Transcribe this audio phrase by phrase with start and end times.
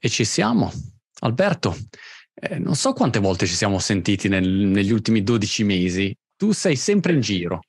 [0.00, 0.72] E ci siamo.
[1.20, 1.76] Alberto,
[2.34, 6.16] eh, non so quante volte ci siamo sentiti nel, negli ultimi 12 mesi.
[6.36, 7.60] Tu sei sempre in giro.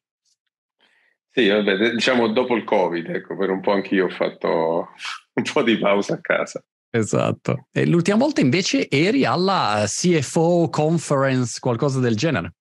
[1.30, 4.90] Sì, vabbè, diciamo dopo il Covid, ecco, per un po' anch'io ho fatto
[5.34, 6.64] un po' di pausa a casa.
[6.90, 7.68] Esatto.
[7.72, 12.56] E l'ultima volta invece eri alla CFO conference, qualcosa del genere.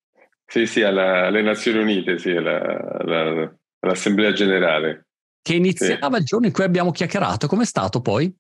[0.47, 2.61] Sì, sì, alla, alle Nazioni Unite, sì, alla,
[2.99, 5.07] alla, all'Assemblea Generale.
[5.43, 6.21] Che iniziava sì.
[6.21, 7.47] il giorno in cui abbiamo chiacchierato.
[7.47, 8.33] Com'è stato poi?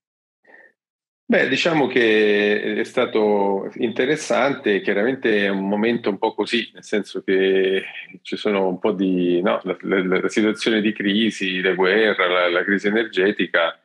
[1.31, 7.23] Beh, diciamo che è stato interessante, chiaramente è un momento un po' così, nel senso
[7.23, 7.85] che
[8.23, 12.49] ci sono un po' di no, la, la, la, situazione di crisi, la guerra, la,
[12.51, 13.81] la, crisi energetica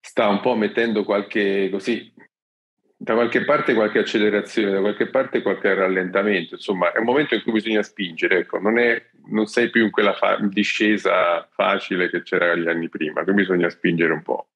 [0.00, 2.12] sta un po' mettendo qualche così
[2.96, 7.42] da qualche parte qualche accelerazione, da qualche parte qualche rallentamento, insomma è un momento in
[7.42, 12.22] cui bisogna spingere, ecco, non, è, non sei più in quella fa- discesa facile che
[12.22, 14.49] c'era gli anni prima, quindi bisogna spingere un po'.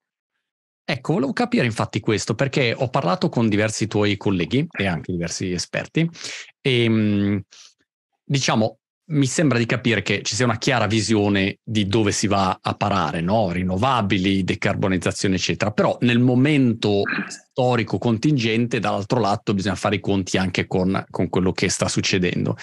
[0.87, 5.51] Ecco, volevo capire infatti questo perché ho parlato con diversi tuoi colleghi e anche diversi
[5.51, 6.07] esperti
[6.61, 7.41] e ehm,
[8.23, 8.77] diciamo
[9.07, 12.73] mi sembra di capire che ci sia una chiara visione di dove si va a
[12.73, 13.51] parare, no?
[13.51, 15.71] rinnovabili, decarbonizzazione, eccetera.
[15.71, 21.51] Però nel momento storico contingente, dall'altro lato, bisogna fare i conti anche con, con quello
[21.51, 22.57] che sta succedendo.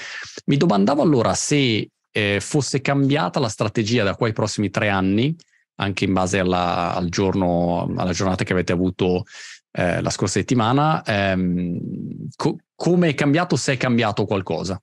[0.47, 5.37] Mi domandavo allora se eh, fosse cambiata la strategia da qua ai prossimi tre anni
[5.83, 9.25] anche in base alla, al giorno, alla giornata che avete avuto
[9.73, 11.03] eh, la scorsa settimana.
[11.05, 14.81] Ehm, co- come è cambiato, se è cambiato qualcosa?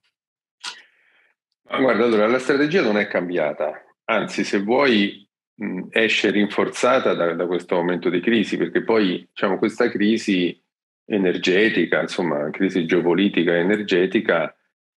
[1.62, 7.46] Guarda, allora la strategia non è cambiata, anzi se vuoi mh, esce rinforzata da, da,
[7.46, 10.60] questo momento di crisi, perché poi diciamo, questa crisi
[11.04, 14.52] energetica, insomma, crisi geopolitica e energetica,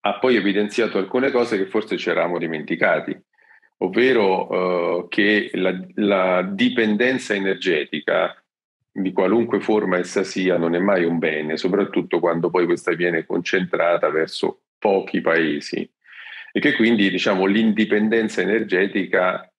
[0.06, 3.23] ha poi evidenziato alcune cose che forse ci eravamo dimenticati
[3.84, 8.36] ovvero eh, che la, la dipendenza energetica
[8.92, 13.26] di qualunque forma essa sia non è mai un bene, soprattutto quando poi questa viene
[13.26, 15.90] concentrata verso pochi paesi
[16.52, 19.52] e che quindi diciamo l'indipendenza energetica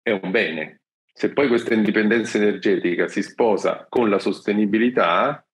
[0.00, 0.82] è un bene.
[1.12, 5.44] Se poi questa indipendenza energetica si sposa con la sostenibilità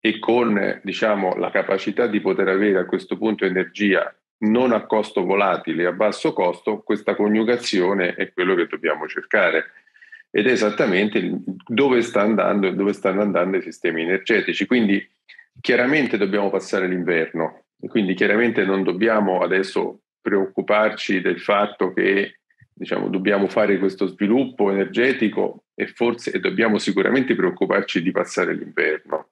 [0.00, 5.24] e con diciamo, la capacità di poter avere a questo punto energia non a costo
[5.24, 9.64] volatile, a basso costo, questa coniugazione è quello che dobbiamo cercare
[10.30, 14.66] ed è esattamente dove, sta andando, dove stanno andando i sistemi energetici.
[14.66, 15.06] Quindi
[15.60, 22.40] chiaramente dobbiamo passare l'inverno quindi chiaramente non dobbiamo adesso preoccuparci del fatto che
[22.72, 29.28] diciamo, dobbiamo fare questo sviluppo energetico e forse e dobbiamo sicuramente preoccuparci di passare l'inverno.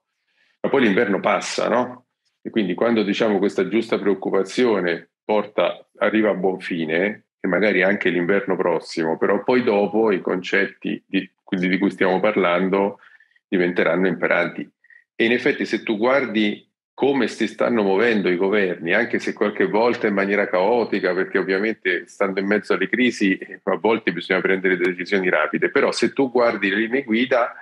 [0.60, 2.05] Ma poi l'inverno passa, no?
[2.46, 8.08] E quindi quando diciamo questa giusta preoccupazione porta, arriva a buon fine, e magari anche
[8.08, 13.00] l'inverno prossimo, però poi dopo i concetti di, di cui stiamo parlando
[13.48, 14.70] diventeranno imperanti.
[15.16, 16.64] E in effetti se tu guardi
[16.94, 22.06] come si stanno muovendo i governi, anche se qualche volta in maniera caotica, perché ovviamente
[22.06, 26.70] stando in mezzo alle crisi a volte bisogna prendere decisioni rapide, però se tu guardi
[26.70, 27.56] le linee guida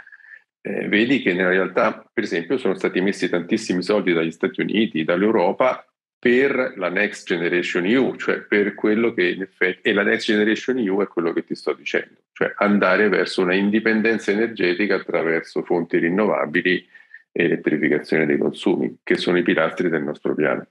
[0.66, 5.04] eh, vedi che nella realtà, per esempio, sono stati messi tantissimi soldi dagli Stati Uniti,
[5.04, 5.86] dall'Europa,
[6.18, 10.78] per la Next Generation EU, cioè per quello che in effetti, e la Next Generation
[10.78, 15.98] EU è quello che ti sto dicendo, cioè andare verso una indipendenza energetica attraverso fonti
[15.98, 16.88] rinnovabili
[17.30, 20.66] e elettrificazione dei consumi, che sono i pilastri del nostro piano.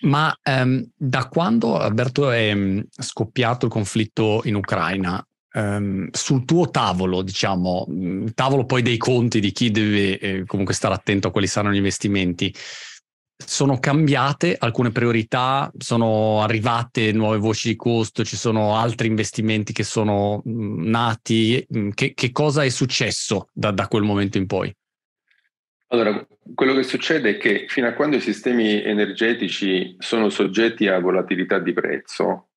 [0.00, 6.68] Ma ehm, da quando Alberto è mm, scoppiato il conflitto in Ucraina, Um, sul tuo
[6.68, 11.30] tavolo, diciamo, mm, tavolo poi dei conti di chi deve eh, comunque stare attento a
[11.30, 12.54] quali saranno gli investimenti,
[13.38, 19.84] sono cambiate alcune priorità, sono arrivate nuove voci di costo, ci sono altri investimenti che
[19.84, 24.74] sono mm, nati, mm, che, che, cosa è successo da, da quel momento in poi?
[25.90, 30.98] Allora, quello che succede è che fino a quando i sistemi energetici sono soggetti a
[30.98, 32.47] volatilità di prezzo,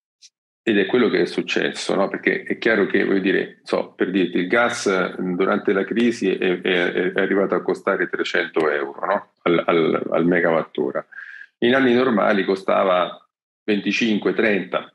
[0.64, 2.08] ed è quello che è successo, no?
[2.08, 6.62] perché è chiaro che, voglio dire, so, per dirti, il gas durante la crisi è,
[6.62, 9.32] è, è arrivato a costare 300 euro no?
[9.44, 11.06] al, al, al megawattora.
[11.60, 13.28] In anni normali costava
[13.68, 14.90] 25-30,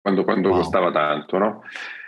[0.00, 0.58] quando, quando wow.
[0.58, 1.38] costava tanto.
[1.38, 1.62] No?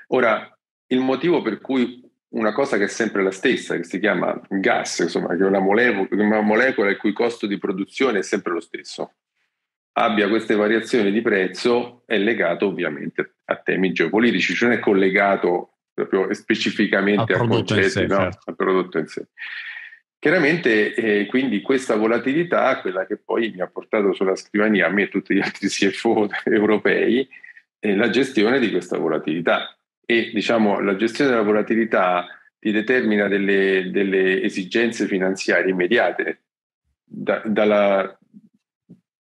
[0.08, 0.56] Ora,
[0.88, 5.00] il motivo per cui una cosa che è sempre la stessa, che si chiama gas,
[5.00, 8.60] insomma, che è una molecola, una molecola il cui costo di produzione è sempre lo
[8.60, 9.12] stesso,
[9.98, 15.78] abbia queste variazioni di prezzo è legato ovviamente a temi geopolitici, cioè non è collegato
[15.94, 18.16] proprio specificamente al a concetti, sé, no?
[18.16, 18.50] certo.
[18.50, 19.26] al prodotto in sé.
[20.18, 25.02] Chiaramente eh, quindi questa volatilità, quella che poi mi ha portato sulla scrivania a me
[25.04, 27.26] e tutti gli altri CFO europei,
[27.78, 29.78] è la gestione di questa volatilità.
[30.04, 32.26] E diciamo la gestione della volatilità
[32.58, 36.42] ti determina delle, delle esigenze finanziarie immediate,
[37.02, 38.18] da, dalla,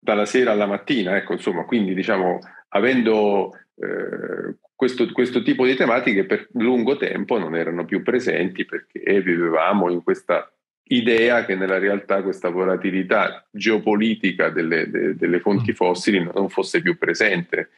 [0.08, 2.40] dalla, sera alla mattina, ecco, insomma, quindi diciamo,
[2.70, 9.22] avendo eh, questo, questo, tipo di tematiche per lungo tempo non erano più presenti perché
[9.22, 10.50] vivevamo in questa
[10.90, 15.76] idea che nella realtà questa volatilità geopolitica delle, de, delle fonti mm.
[15.76, 17.72] fossili non fosse più presente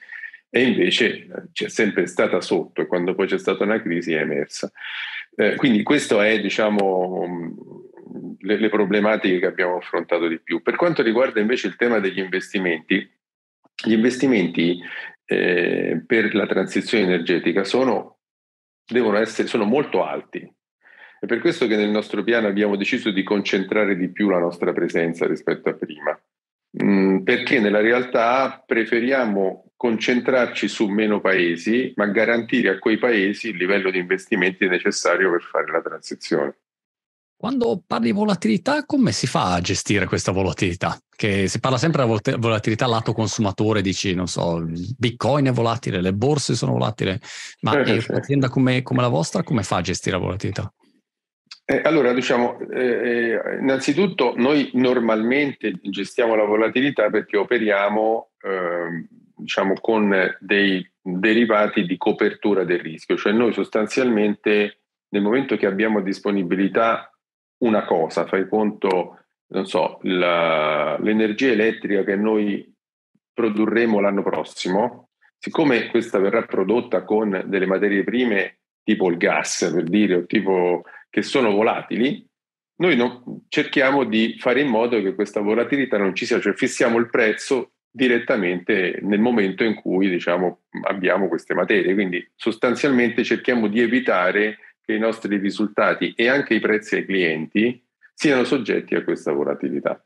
[0.52, 4.20] e invece eh, c'è sempre stata sotto e quando poi c'è stata una crisi è
[4.20, 4.72] emersa.
[5.36, 7.26] Eh, quindi questo è diciamo
[8.50, 10.62] le, le, problematiche che abbiamo affrontato di più.
[10.62, 13.10] Per quanto riguarda invece il tema degli investimenti,
[13.86, 14.80] gli investimenti
[15.26, 18.18] eh, per la transizione energetica sono,
[18.86, 20.52] devono essere, sono molto alti,
[21.20, 24.72] è per questo che nel nostro piano abbiamo deciso di concentrare di più la nostra
[24.72, 26.18] presenza rispetto a prima,
[26.82, 33.58] mm, perché nella realtà preferiamo concentrarci su meno paesi, ma garantire a quei paesi il
[33.58, 36.56] livello di investimenti necessario per fare la transizione.
[37.40, 41.00] Quando parli di volatilità, come si fa a gestire questa volatilità?
[41.10, 44.62] Che si parla sempre di volatilità lato consumatore, dici, non so,
[44.98, 47.18] Bitcoin è volatile, le borse sono volatili,
[47.62, 50.74] ma eh, un'azienda come, come la vostra come fa a gestire la volatilità?
[51.64, 59.76] Eh, allora, diciamo, eh, eh, innanzitutto noi normalmente gestiamo la volatilità perché operiamo eh, diciamo,
[59.76, 64.82] con dei derivati di copertura del rischio, cioè noi sostanzialmente
[65.12, 67.14] nel momento che abbiamo disponibilità
[67.60, 72.72] una cosa, fai conto, non so, la, l'energia elettrica che noi
[73.34, 79.84] produrremo l'anno prossimo, siccome questa verrà prodotta con delle materie prime tipo il gas, per
[79.84, 82.26] dire, o tipo che sono volatili,
[82.80, 86.98] noi non, cerchiamo di fare in modo che questa volatilità non ci sia, cioè fissiamo
[86.98, 91.94] il prezzo direttamente nel momento in cui diciamo, abbiamo queste materie.
[91.94, 94.58] Quindi sostanzialmente cerchiamo di evitare
[94.90, 97.80] che i nostri risultati e anche i prezzi ai clienti
[98.12, 100.04] siano soggetti a questa volatilità.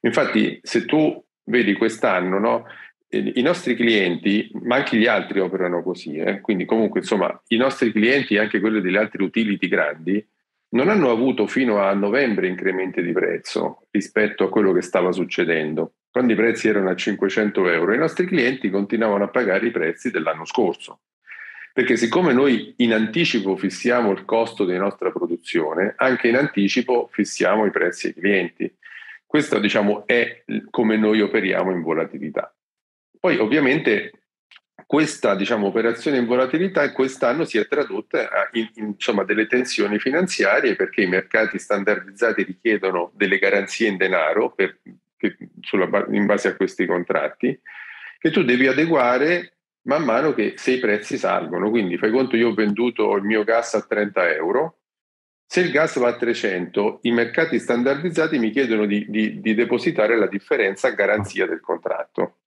[0.00, 2.64] Infatti, se tu vedi quest'anno, no,
[3.08, 6.40] i nostri clienti, ma anche gli altri operano così, eh?
[6.40, 10.26] quindi comunque insomma i nostri clienti e anche quelli degli altri utility grandi
[10.70, 15.92] non hanno avuto fino a novembre incrementi di prezzo rispetto a quello che stava succedendo.
[16.10, 20.10] Quando i prezzi erano a 500 euro, i nostri clienti continuavano a pagare i prezzi
[20.10, 20.98] dell'anno scorso.
[21.76, 27.66] Perché siccome noi in anticipo fissiamo il costo della nostra produzione, anche in anticipo fissiamo
[27.66, 28.74] i prezzi ai clienti.
[29.26, 32.50] Questo diciamo, è come noi operiamo in volatilità.
[33.20, 34.12] Poi ovviamente
[34.86, 40.76] questa diciamo, operazione in volatilità quest'anno si è tradotta in, in insomma, delle tensioni finanziarie
[40.76, 44.78] perché i mercati standardizzati richiedono delle garanzie in denaro per,
[45.18, 47.60] che, sulla, in base a questi contratti
[48.18, 49.55] che tu devi adeguare
[49.86, 51.70] man mano che se i prezzi salgono.
[51.70, 54.78] Quindi fai conto, io ho venduto il mio gas a 30 euro,
[55.46, 60.16] se il gas va a 300, i mercati standardizzati mi chiedono di, di, di depositare
[60.16, 62.38] la differenza a garanzia del contratto.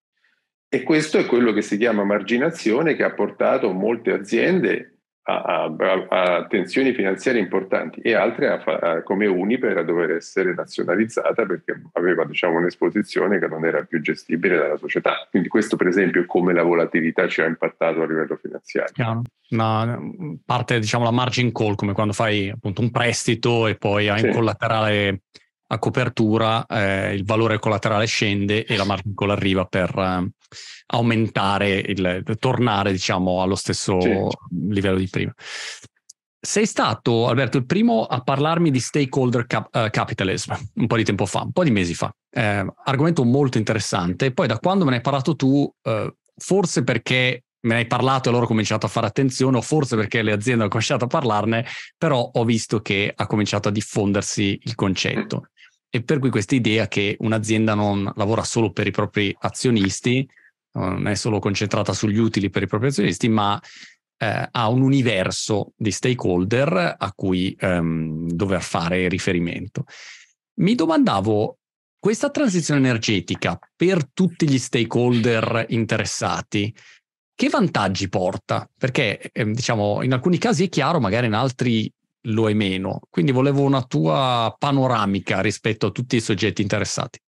[0.68, 4.99] E questo è quello che si chiama marginazione che ha portato molte aziende
[5.30, 11.46] a, a, a tensioni finanziarie importanti e altre a, come Uniper a dover essere nazionalizzata
[11.46, 15.28] perché aveva diciamo, un'esposizione che non era più gestibile dalla società.
[15.30, 18.94] Quindi questo per esempio è come la volatilità ci ha impattato a livello finanziario.
[18.94, 19.22] Chiaro.
[19.52, 20.00] Una
[20.46, 24.26] parte diciamo la margin call come quando fai appunto un prestito e poi hai sì.
[24.28, 25.22] un collaterale
[25.72, 30.30] a copertura, eh, il valore collaterale scende e la margin call arriva per eh,
[30.88, 34.10] aumentare, il, tornare diciamo allo stesso sì.
[34.72, 35.34] livello di prima.
[36.42, 41.04] Sei stato, Alberto, il primo a parlarmi di stakeholder cap- uh, capitalism un po' di
[41.04, 42.10] tempo fa, un po' di mesi fa.
[42.32, 44.32] Eh, argomento molto interessante.
[44.32, 48.30] Poi da quando me ne hai parlato tu, uh, forse perché me ne hai parlato
[48.30, 51.08] e loro hanno cominciato a fare attenzione, o forse perché le aziende hanno cominciato a
[51.08, 51.66] parlarne,
[51.98, 55.50] però ho visto che ha cominciato a diffondersi il concetto.
[55.90, 60.28] E per cui questa idea che un'azienda non lavora solo per i propri azionisti,
[60.74, 63.60] non è solo concentrata sugli utili per i propri azionisti, ma
[64.18, 69.86] eh, ha un universo di stakeholder a cui ehm, dover fare riferimento.
[70.60, 71.58] Mi domandavo,
[71.98, 76.74] questa transizione energetica per tutti gli stakeholder interessati,
[77.34, 78.70] che vantaggi porta?
[78.78, 81.92] Perché eh, diciamo, in alcuni casi è chiaro, magari in altri
[82.24, 83.02] lo è meno.
[83.10, 87.20] Quindi volevo una tua panoramica rispetto a tutti i soggetti interessati.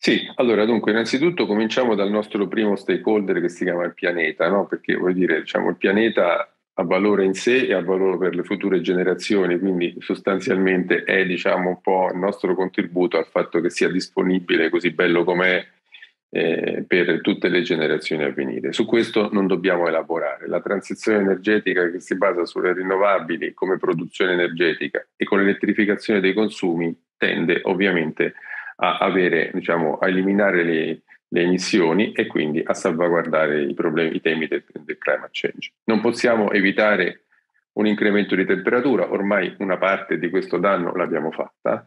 [0.00, 4.66] Sì, allora dunque innanzitutto cominciamo dal nostro primo stakeholder che si chiama il pianeta, no?
[4.66, 8.44] perché vuol dire diciamo, il pianeta ha valore in sé e ha valore per le
[8.44, 13.90] future generazioni, quindi sostanzialmente è diciamo, un po' il nostro contributo al fatto che sia
[13.90, 15.66] disponibile così bello com'è
[16.30, 18.72] eh, per tutte le generazioni a venire.
[18.72, 20.46] Su questo non dobbiamo elaborare.
[20.46, 26.34] La transizione energetica che si basa sulle rinnovabili come produzione energetica e con l'elettrificazione dei
[26.34, 28.34] consumi tende ovviamente
[28.76, 34.20] a, avere, diciamo, a eliminare le, le emissioni e quindi a salvaguardare i, problemi, i
[34.20, 35.72] temi del, del climate change.
[35.84, 37.22] Non possiamo evitare
[37.72, 41.86] un incremento di temperatura, ormai una parte di questo danno l'abbiamo fatta,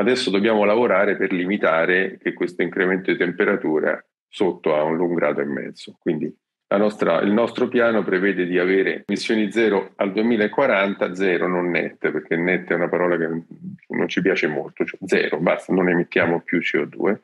[0.00, 5.44] Adesso dobbiamo lavorare per limitare che questo incremento di temperatura sotto a un grado e
[5.44, 5.98] mezzo.
[6.00, 6.34] Quindi
[6.78, 12.34] nostra, il nostro piano prevede di avere emissioni zero al 2040, zero non nette, perché
[12.36, 13.28] nette è una parola che
[13.88, 17.18] non ci piace molto, cioè zero, basta, non emettiamo più CO2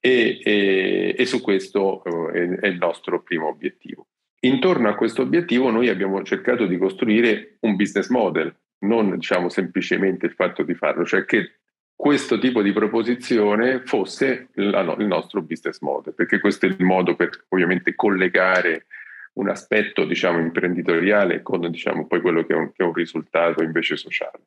[0.00, 4.08] e, e, e su questo eh, è, è il nostro primo obiettivo.
[4.40, 10.26] Intorno a questo obiettivo noi abbiamo cercato di costruire un business model, non diciamo semplicemente
[10.26, 11.58] il fatto di farlo, cioè che
[12.02, 17.14] questo tipo di proposizione fosse la, il nostro business model, perché questo è il modo
[17.14, 18.86] per ovviamente collegare
[19.34, 23.62] un aspetto diciamo, imprenditoriale con diciamo, poi quello che è, un, che è, un, risultato
[23.62, 24.46] invece sociale.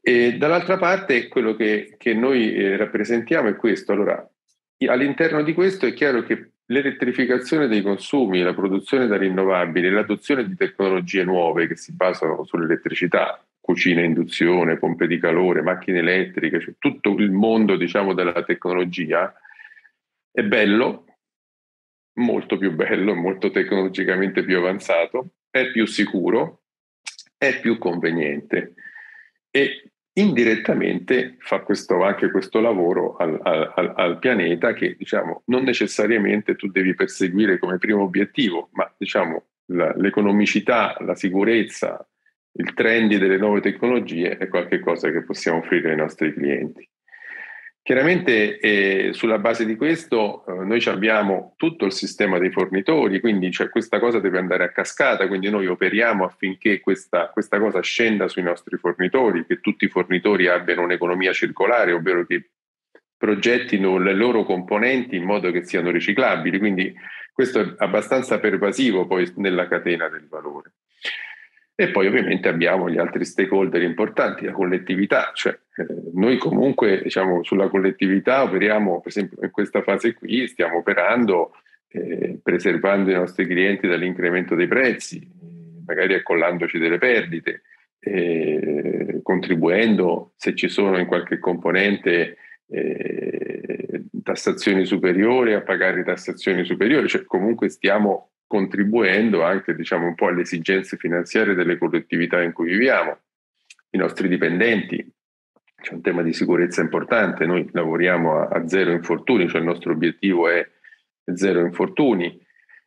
[0.00, 3.90] E dall'altra parte quello che, che noi eh, rappresentiamo è questo.
[3.90, 4.24] Allora,
[4.86, 10.54] all'interno di questo è chiaro che l'elettrificazione dei consumi, la produzione da rinnovabili, l'adozione di
[10.54, 17.14] tecnologie nuove che si basano sull'elettricità, cucina induzione, pompe di calore, macchine elettriche, cioè tutto
[17.16, 19.32] il mondo diciamo, della tecnologia
[20.30, 21.06] è bello,
[22.14, 26.64] molto più bello, molto tecnologicamente più avanzato, è più sicuro,
[27.38, 28.74] è più conveniente
[29.48, 36.56] e indirettamente fa questo, anche questo lavoro al, al, al pianeta che diciamo, non necessariamente
[36.56, 42.06] tu devi perseguire come primo obiettivo, ma diciamo, la, l'economicità, la sicurezza,
[42.54, 46.88] il trendy delle nuove tecnologie è qualcosa che possiamo offrire ai nostri clienti.
[47.84, 53.50] Chiaramente eh, sulla base di questo eh, noi abbiamo tutto il sistema dei fornitori, quindi
[53.50, 58.28] cioè, questa cosa deve andare a cascata, quindi noi operiamo affinché questa, questa, cosa scenda
[58.28, 62.50] sui nostri fornitori, che tutti i fornitori abbiano un'economia circolare, ovvero che
[63.16, 66.94] progettino le loro componenti in modo che siano riciclabili, quindi
[67.32, 70.72] questo è abbastanza pervasivo poi nella catena del valore.
[71.74, 77.42] E poi ovviamente abbiamo gli altri stakeholder importanti, la collettività, cioè eh, noi comunque diciamo,
[77.42, 81.52] sulla collettività operiamo, per esempio in questa fase qui stiamo operando
[81.88, 85.26] eh, preservando i nostri clienti dall'incremento dei prezzi,
[85.86, 87.62] magari accollandoci delle perdite,
[88.00, 92.36] eh, contribuendo se ci sono in qualche componente
[92.68, 100.26] eh, tassazioni superiori a pagare tassazioni superiori, cioè comunque stiamo contribuendo anche diciamo, un po'
[100.26, 103.16] alle esigenze finanziarie delle collettività in cui viviamo,
[103.92, 105.10] i nostri dipendenti.
[105.80, 109.92] C'è un tema di sicurezza importante, noi lavoriamo a, a zero infortuni, cioè il nostro
[109.92, 110.68] obiettivo è
[111.32, 112.38] zero infortuni.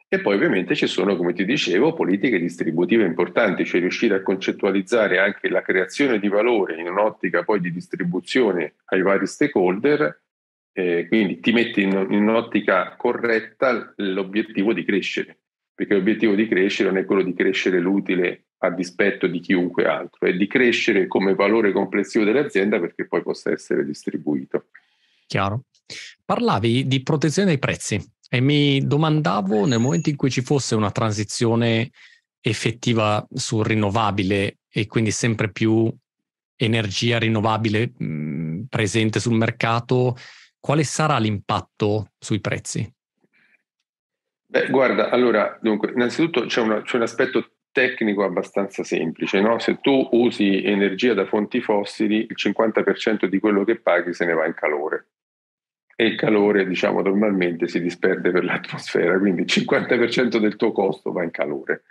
[0.08, 5.18] E poi ovviamente ci sono, come ti dicevo, politiche distributive importanti, cioè riuscire a concettualizzare
[5.18, 10.22] anche la creazione di valore in un'ottica poi di distribuzione ai vari stakeholder,
[10.74, 15.40] eh, quindi ti metti in, in un'ottica corretta l'obiettivo di crescere
[15.75, 20.25] perché l'obiettivo di crescere non è quello di crescere l'utile a dispetto di chiunque altro,
[20.27, 24.67] è di crescere come valore complessivo dell'azienda perché poi possa essere distribuito.
[25.27, 25.65] Chiaro.
[26.24, 30.91] Parlavi di protezione dei prezzi e mi domandavo nel momento in cui ci fosse una
[30.91, 31.91] transizione
[32.39, 35.94] effettiva sul rinnovabile e quindi sempre più
[36.55, 40.15] energia rinnovabile mh, presente sul mercato,
[40.60, 42.95] quale sarà l'impatto sui prezzi?
[44.56, 49.60] Beh, guarda, allora, dunque, innanzitutto c'è, una, c'è un aspetto tecnico abbastanza semplice, no?
[49.60, 54.32] Se tu usi energia da fonti fossili, il 50% di quello che paghi se ne
[54.32, 55.08] va in calore.
[55.94, 61.12] E il calore, diciamo, normalmente si disperde per l'atmosfera, quindi il 50% del tuo costo
[61.12, 61.84] va in calore.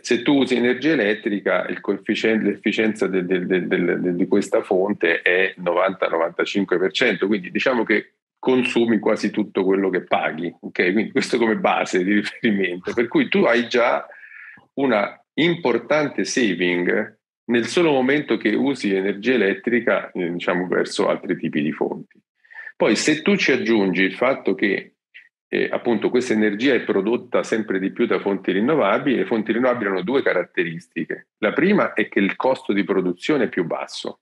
[0.00, 7.84] se tu usi energia elettrica, l'efficienza de, de, di questa fonte è 90-95%, quindi diciamo
[7.84, 8.12] che
[8.46, 10.92] consumi quasi tutto quello che paghi, ok?
[10.92, 14.06] Quindi questo come base di riferimento, per cui tu hai già
[14.74, 21.60] una importante saving nel solo momento che usi energia elettrica, eh, diciamo, verso altri tipi
[21.60, 22.20] di fonti.
[22.76, 24.94] Poi se tu ci aggiungi il fatto che
[25.48, 29.90] eh, appunto questa energia è prodotta sempre di più da fonti rinnovabili, le fonti rinnovabili
[29.90, 31.30] hanno due caratteristiche.
[31.38, 34.20] La prima è che il costo di produzione è più basso,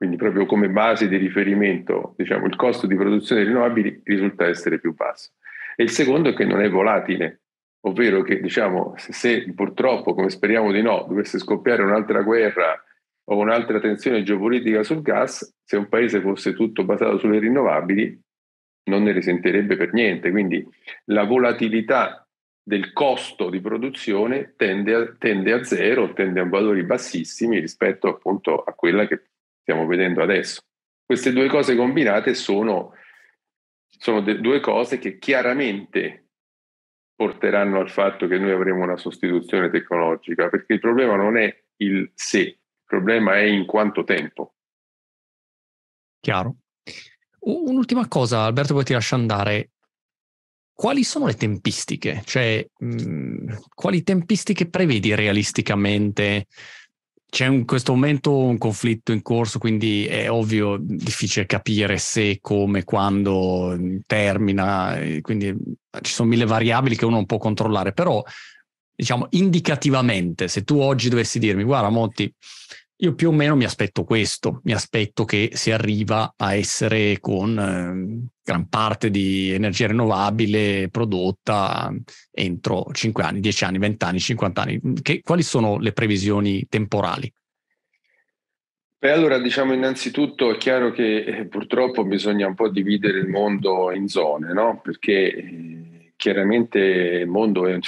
[0.00, 4.94] quindi proprio come base di riferimento, diciamo, il costo di produzione rinnovabili risulta essere più
[4.94, 5.32] basso.
[5.76, 7.42] E il secondo è che non è volatile,
[7.80, 12.82] ovvero che diciamo, se, se purtroppo, come speriamo di no, dovesse scoppiare un'altra guerra
[13.24, 18.18] o un'altra tensione geopolitica sul gas, se un paese fosse tutto basato sulle rinnovabili,
[18.84, 20.30] non ne risentirebbe per niente.
[20.30, 20.66] Quindi
[21.08, 22.26] la volatilità
[22.62, 28.62] del costo di produzione tende a, tende a zero, tende a valori bassissimi rispetto appunto
[28.62, 29.24] a quella che
[29.70, 30.62] stiamo vedendo adesso.
[31.04, 32.94] Queste due cose combinate sono,
[33.88, 36.26] sono due cose che chiaramente
[37.14, 42.10] porteranno al fatto che noi avremo una sostituzione tecnologica, perché il problema non è il
[42.14, 44.54] se, il problema è in quanto tempo.
[46.20, 46.56] Chiaro.
[47.40, 49.70] Un'ultima cosa, Alberto, poi ti lascio andare.
[50.72, 52.22] Quali sono le tempistiche?
[52.24, 56.46] Cioè, mh, quali tempistiche prevedi realisticamente?
[57.30, 62.82] C'è in questo momento un conflitto in corso, quindi è ovvio difficile capire se, come,
[62.82, 65.54] quando termina, quindi
[66.02, 68.22] ci sono mille variabili che uno non può controllare, però
[68.92, 72.32] diciamo indicativamente, se tu oggi dovessi dirmi, guarda Monti,
[73.02, 77.58] io più o meno mi aspetto questo, mi aspetto che si arriva a essere con
[77.58, 81.90] eh, gran parte di energia rinnovabile prodotta
[82.30, 84.80] entro 5 anni, 10 anni, 20 anni, 50 anni.
[85.00, 87.32] Che, quali sono le previsioni temporali?
[88.98, 93.90] Beh, allora diciamo innanzitutto è chiaro che eh, purtroppo bisogna un po' dividere il mondo
[93.92, 94.78] in zone, no?
[94.82, 97.80] Perché eh, chiaramente il mondo è un,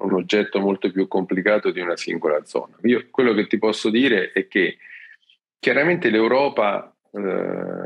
[0.00, 2.74] un, oggetto molto più complicato di una singola zona.
[2.84, 4.78] Io quello che ti posso dire è che
[5.58, 7.20] chiaramente l'Europa eh,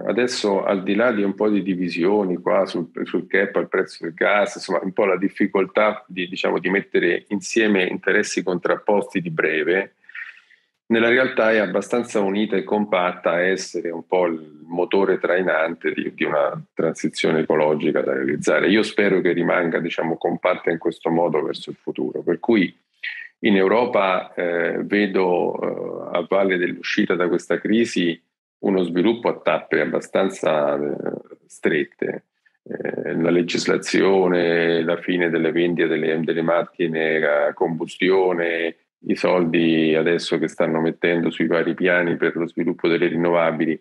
[0.07, 4.05] adesso al di là di un po' di divisioni qua sul, sul cap al prezzo
[4.05, 9.31] del gas, insomma un po' la difficoltà di, diciamo, di mettere insieme interessi contrapposti di
[9.31, 9.97] breve,
[10.89, 16.13] nella realtà è abbastanza unita e compatta a essere un po' il motore trainante di,
[16.15, 18.69] di, una transizione ecologica da realizzare.
[18.69, 22.23] Io spero che rimanga diciamo, compatta in questo modo verso il futuro.
[22.23, 22.75] Per cui
[23.41, 28.21] in Europa eh, vedo eh, a valle dell'uscita da questa crisi
[28.61, 30.97] uno sviluppo a tappe abbastanza eh,
[31.47, 32.25] strette.
[32.63, 38.75] Eh, la legislazione, la fine delle vendite delle, delle macchine a combustione,
[39.07, 43.81] i soldi adesso che stanno mettendo sui vari piani per lo sviluppo delle rinnovabili.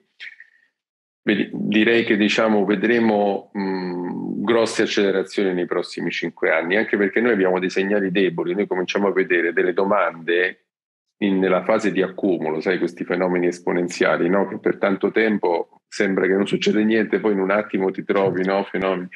[1.23, 7.59] Direi che diciamo, vedremo mh, grosse accelerazioni nei prossimi cinque anni, anche perché noi abbiamo
[7.59, 10.67] dei segnali deboli, noi cominciamo a vedere delle domande
[11.17, 14.47] in, nella fase di accumulo, sai, questi fenomeni esponenziali, no?
[14.47, 18.45] che per tanto tempo sembra che non succede niente, poi in un attimo ti trovi
[18.45, 18.63] no?
[18.63, 19.09] fenomeni.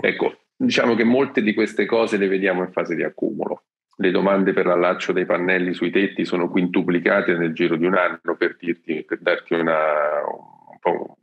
[0.00, 3.64] Ecco, diciamo che molte di queste cose le vediamo in fase di accumulo
[4.00, 8.36] le domande per l'allaccio dei pannelli sui tetti sono quintuplicate nel giro di un anno
[8.36, 11.18] per, dirti, per darti una, un, po'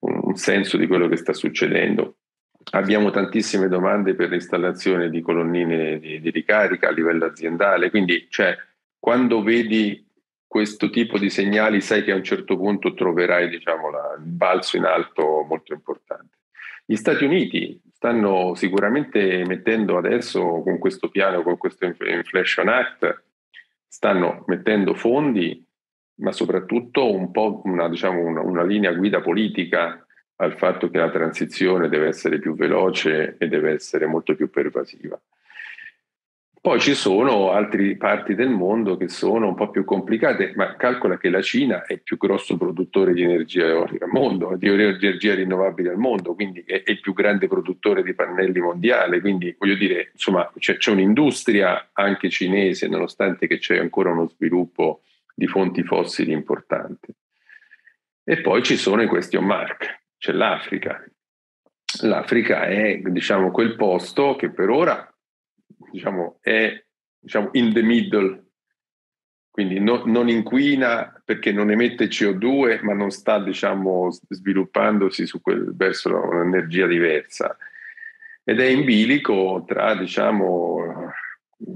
[0.00, 2.18] un senso di quello che sta succedendo.
[2.72, 8.56] Abbiamo tantissime domande per l'installazione di colonnine di, di ricarica a livello aziendale, quindi cioè,
[8.98, 10.04] quando vedi
[10.46, 14.76] questo tipo di segnali sai che a un certo punto troverai diciamo, la, il balzo
[14.76, 16.36] in alto molto importante.
[16.84, 23.24] Gli Stati Uniti stanno sicuramente mettendo adesso con questo piano, con questo Inflation Act,
[23.88, 25.66] stanno mettendo fondi,
[26.16, 30.06] ma soprattutto un po' una, diciamo, una, una linea guida politica
[30.36, 35.18] al fatto che la transizione deve essere più veloce e deve essere molto più pervasiva.
[36.66, 41.16] Poi ci sono altre parti del mondo che sono un po' più complicate, ma calcola
[41.16, 45.36] che la Cina è il più grosso produttore di energia eolica al mondo, di energia
[45.36, 50.10] rinnovabile al mondo, quindi è, il più grande produttore di pannelli mondiale, quindi voglio dire,
[50.12, 55.02] insomma, c'è, c'è un'industria anche cinese, nonostante che c'è ancora uno sviluppo
[55.36, 57.14] di fonti fossili importanti.
[58.24, 61.00] E poi ci sono i question mark, c'è l'Africa.
[62.00, 65.08] L'Africa è, diciamo, quel posto che per ora
[65.90, 66.84] diciamo, è
[67.18, 68.44] diciamo, in the middle,
[69.50, 76.14] quindi no, non inquina perché non emette CO2, ma non sta diciamo, sviluppandosi quel, verso
[76.14, 77.56] un'energia diversa.
[78.44, 81.12] Ed è in bilico tra, diciamo,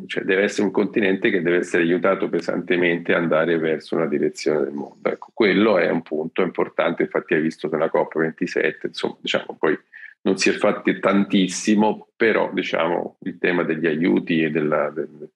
[0.06, 4.64] cioè deve essere un continente che deve essere aiutato pesantemente ad andare verso una direzione
[4.64, 5.08] del mondo.
[5.08, 9.76] Ecco, quello è un punto importante, infatti hai visto nella COP27, insomma, diciamo, poi
[10.22, 15.30] non si è fatto tantissimo, però diciamo, il tema degli aiuti e della, del,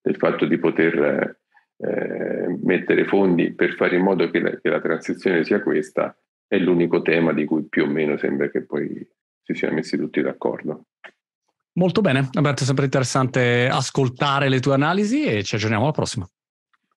[0.00, 1.38] del, fatto di poter
[1.76, 6.58] eh, mettere fondi per fare in modo che la, che la, transizione sia questa è
[6.58, 9.06] l'unico tema di cui più o meno sembra che poi
[9.42, 10.86] si siano messi tutti d'accordo.
[11.74, 16.28] Molto bene, Alberto, è sempre interessante ascoltare le tue analisi e ci aggiorniamo alla prossima.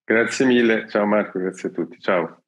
[0.06, 2.43] Grazie mille, ciao Marco, grazie a tutti, ciao.